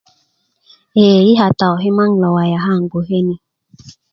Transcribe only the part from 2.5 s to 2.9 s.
kaŋ i